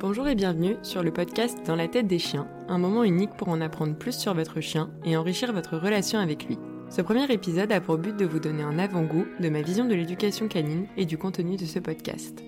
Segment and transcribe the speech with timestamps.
[0.00, 3.50] Bonjour et bienvenue sur le podcast Dans la tête des chiens, un moment unique pour
[3.50, 6.58] en apprendre plus sur votre chien et enrichir votre relation avec lui.
[6.88, 9.94] Ce premier épisode a pour but de vous donner un avant-goût de ma vision de
[9.94, 12.42] l'éducation canine et du contenu de ce podcast.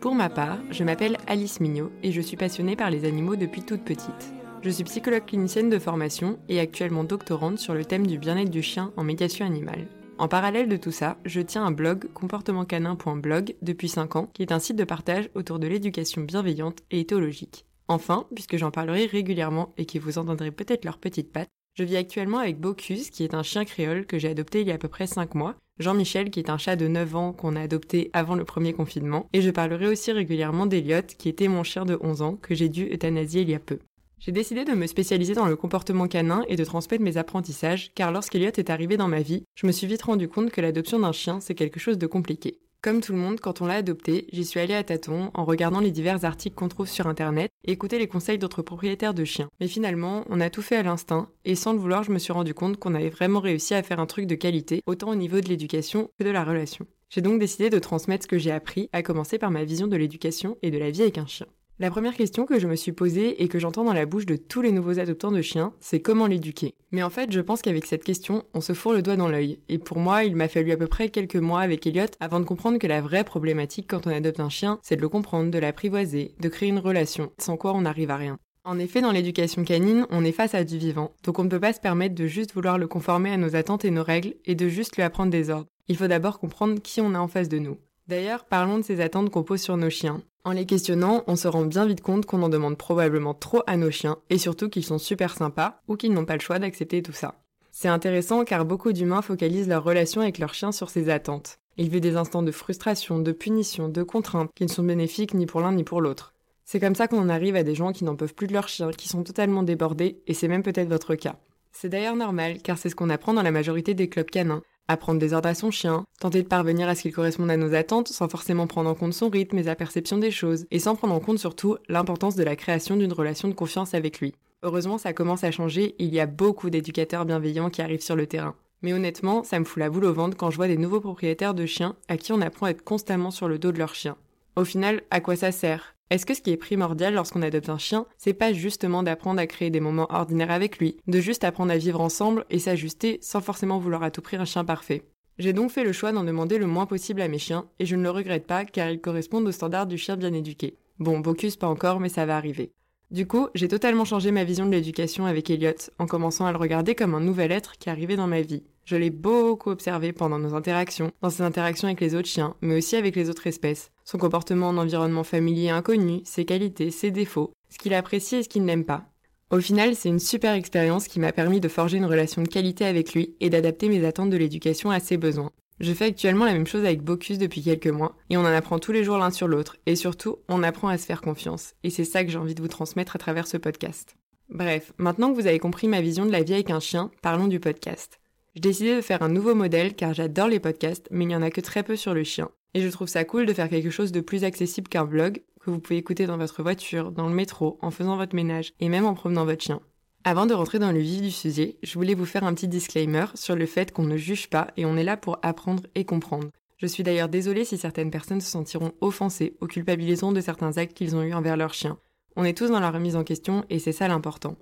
[0.00, 3.60] Pour ma part, je m'appelle Alice Mignot et je suis passionnée par les animaux depuis
[3.60, 4.32] toute petite.
[4.62, 8.62] Je suis psychologue clinicienne de formation et actuellement doctorante sur le thème du bien-être du
[8.62, 9.86] chien en médiation animale.
[10.18, 14.52] En parallèle de tout ça, je tiens un blog comportementcanin.blog depuis 5 ans, qui est
[14.52, 17.66] un site de partage autour de l'éducation bienveillante et éthologique.
[17.86, 21.96] Enfin, puisque j'en parlerai régulièrement et que vous entendrez peut-être leurs petites pattes, je vis
[21.96, 24.78] actuellement avec Bocuse, qui est un chien créole que j'ai adopté il y a à
[24.78, 28.10] peu près 5 mois, Jean-Michel, qui est un chat de 9 ans qu'on a adopté
[28.14, 31.98] avant le premier confinement, et je parlerai aussi régulièrement d'Eliot, qui était mon chien de
[32.00, 33.80] 11 ans, que j'ai dû euthanasier il y a peu.
[34.26, 38.10] J'ai décidé de me spécialiser dans le comportement canin et de transmettre mes apprentissages, car
[38.10, 41.12] lorsqu'Eliot est arrivé dans ma vie, je me suis vite rendu compte que l'adoption d'un
[41.12, 42.58] chien, c'est quelque chose de compliqué.
[42.82, 45.78] Comme tout le monde, quand on l'a adopté, j'y suis allée à tâtons, en regardant
[45.78, 49.48] les divers articles qu'on trouve sur internet et écouter les conseils d'autres propriétaires de chiens.
[49.60, 52.32] Mais finalement, on a tout fait à l'instinct, et sans le vouloir, je me suis
[52.32, 55.40] rendu compte qu'on avait vraiment réussi à faire un truc de qualité, autant au niveau
[55.40, 56.86] de l'éducation que de la relation.
[57.10, 59.96] J'ai donc décidé de transmettre ce que j'ai appris, à commencer par ma vision de
[59.96, 61.46] l'éducation et de la vie avec un chien.
[61.78, 64.36] La première question que je me suis posée et que j'entends dans la bouche de
[64.36, 66.74] tous les nouveaux adoptants de chiens, c'est comment l'éduquer.
[66.90, 69.58] Mais en fait, je pense qu'avec cette question, on se fourre le doigt dans l'œil.
[69.68, 72.46] Et pour moi, il m'a fallu à peu près quelques mois avec Elliot avant de
[72.46, 75.58] comprendre que la vraie problématique quand on adopte un chien, c'est de le comprendre, de
[75.58, 78.38] l'apprivoiser, de créer une relation, sans quoi on n'arrive à rien.
[78.64, 81.60] En effet, dans l'éducation canine, on est face à du vivant, donc on ne peut
[81.60, 84.54] pas se permettre de juste vouloir le conformer à nos attentes et nos règles et
[84.54, 85.68] de juste lui apprendre des ordres.
[85.88, 87.76] Il faut d'abord comprendre qui on a en face de nous.
[88.08, 90.22] D'ailleurs, parlons de ces attentes qu'on pose sur nos chiens.
[90.44, 93.76] En les questionnant, on se rend bien vite compte qu'on en demande probablement trop à
[93.76, 97.02] nos chiens, et surtout qu'ils sont super sympas, ou qu'ils n'ont pas le choix d'accepter
[97.02, 97.34] tout ça.
[97.72, 101.58] C'est intéressant car beaucoup d'humains focalisent leur relation avec leur chien sur ces attentes.
[101.78, 105.46] Ils vivent des instants de frustration, de punition, de contrainte, qui ne sont bénéfiques ni
[105.46, 106.32] pour l'un ni pour l'autre.
[106.64, 108.68] C'est comme ça qu'on en arrive à des gens qui n'en peuvent plus de leur
[108.68, 111.36] chien, qui sont totalement débordés, et c'est même peut-être votre cas.
[111.72, 115.20] C'est d'ailleurs normal, car c'est ce qu'on apprend dans la majorité des clubs canins, apprendre
[115.20, 118.08] des ordres à son chien, tenter de parvenir à ce qu'il corresponde à nos attentes
[118.08, 121.14] sans forcément prendre en compte son rythme et sa perception des choses, et sans prendre
[121.14, 124.34] en compte surtout l'importance de la création d'une relation de confiance avec lui.
[124.62, 128.26] Heureusement, ça commence à changer, il y a beaucoup d'éducateurs bienveillants qui arrivent sur le
[128.26, 128.54] terrain.
[128.82, 131.54] Mais honnêtement, ça me fout la boule au ventre quand je vois des nouveaux propriétaires
[131.54, 134.16] de chiens à qui on apprend à être constamment sur le dos de leur chien.
[134.54, 135.95] Au final, à quoi ça sert?
[136.08, 139.46] Est-ce que ce qui est primordial lorsqu'on adopte un chien, c'est pas justement d'apprendre à
[139.48, 143.40] créer des moments ordinaires avec lui, de juste apprendre à vivre ensemble et s'ajuster sans
[143.40, 145.02] forcément vouloir à tout prix un chien parfait?
[145.38, 147.96] J'ai donc fait le choix d'en demander le moins possible à mes chiens, et je
[147.96, 150.78] ne le regrette pas car ils correspondent aux standards du chien bien éduqué.
[150.98, 152.72] Bon, Bocus pas encore, mais ça va arriver.
[153.10, 156.58] Du coup, j'ai totalement changé ma vision de l'éducation avec Elliot, en commençant à le
[156.58, 158.62] regarder comme un nouvel être qui arrivait dans ma vie.
[158.86, 162.78] Je l'ai beaucoup observé pendant nos interactions, dans ses interactions avec les autres chiens, mais
[162.78, 163.90] aussi avec les autres espèces.
[164.04, 168.48] Son comportement en environnement familier inconnu, ses qualités, ses défauts, ce qu'il apprécie et ce
[168.48, 169.06] qu'il n'aime pas.
[169.50, 172.84] Au final, c'est une super expérience qui m'a permis de forger une relation de qualité
[172.84, 175.50] avec lui et d'adapter mes attentes de l'éducation à ses besoins.
[175.80, 178.78] Je fais actuellement la même chose avec Bocus depuis quelques mois, et on en apprend
[178.78, 181.90] tous les jours l'un sur l'autre, et surtout, on apprend à se faire confiance, et
[181.90, 184.14] c'est ça que j'ai envie de vous transmettre à travers ce podcast.
[184.48, 187.48] Bref, maintenant que vous avez compris ma vision de la vie avec un chien, parlons
[187.48, 188.20] du podcast.
[188.56, 191.42] J'ai décidé de faire un nouveau modèle car j'adore les podcasts, mais il n'y en
[191.42, 192.48] a que très peu sur le chien.
[192.72, 195.68] Et je trouve ça cool de faire quelque chose de plus accessible qu'un blog, que
[195.68, 199.04] vous pouvez écouter dans votre voiture, dans le métro, en faisant votre ménage, et même
[199.04, 199.82] en promenant votre chien.
[200.24, 203.26] Avant de rentrer dans le vif du sujet, je voulais vous faire un petit disclaimer
[203.34, 206.48] sur le fait qu'on ne juge pas et on est là pour apprendre et comprendre.
[206.78, 210.96] Je suis d'ailleurs désolée si certaines personnes se sentiront offensées ou culpabiliseront de certains actes
[210.96, 211.98] qu'ils ont eus envers leur chien.
[212.36, 214.56] On est tous dans la remise en question et c'est ça l'important.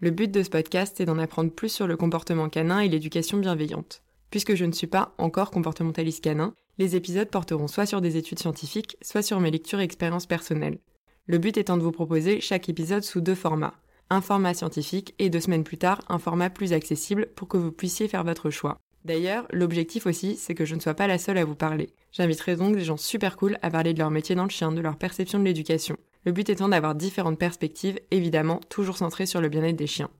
[0.00, 3.36] Le but de ce podcast est d'en apprendre plus sur le comportement canin et l'éducation
[3.36, 4.04] bienveillante.
[4.30, 8.38] Puisque je ne suis pas encore comportementaliste canin, les épisodes porteront soit sur des études
[8.38, 10.78] scientifiques, soit sur mes lectures et expériences personnelles.
[11.26, 13.74] Le but étant de vous proposer chaque épisode sous deux formats.
[14.08, 17.72] Un format scientifique et deux semaines plus tard, un format plus accessible pour que vous
[17.72, 18.78] puissiez faire votre choix.
[19.04, 21.90] D'ailleurs, l'objectif aussi, c'est que je ne sois pas la seule à vous parler.
[22.12, 24.80] J'inviterai donc des gens super cool à parler de leur métier dans le chien, de
[24.80, 25.96] leur perception de l'éducation.
[26.28, 30.10] Le but étant d'avoir différentes perspectives, évidemment toujours centrées sur le bien-être des chiens.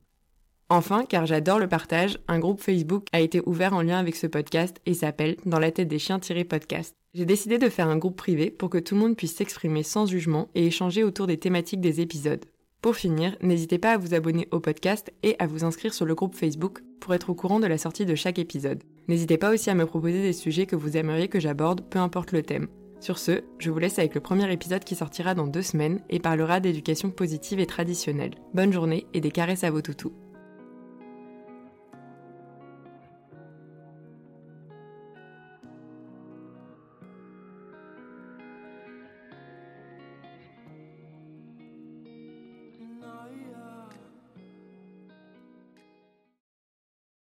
[0.70, 4.26] Enfin, car j'adore le partage, un groupe Facebook a été ouvert en lien avec ce
[4.26, 6.94] podcast et s'appelle Dans la tête des chiens-podcast.
[7.12, 10.06] J'ai décidé de faire un groupe privé pour que tout le monde puisse s'exprimer sans
[10.06, 12.46] jugement et échanger autour des thématiques des épisodes.
[12.80, 16.14] Pour finir, n'hésitez pas à vous abonner au podcast et à vous inscrire sur le
[16.14, 18.82] groupe Facebook pour être au courant de la sortie de chaque épisode.
[19.08, 22.32] N'hésitez pas aussi à me proposer des sujets que vous aimeriez que j'aborde, peu importe
[22.32, 22.68] le thème.
[23.00, 26.18] Sur ce, je vous laisse avec le premier épisode qui sortira dans deux semaines et
[26.18, 28.34] parlera d'éducation positive et traditionnelle.
[28.54, 30.12] Bonne journée et des caresses à vos toutous.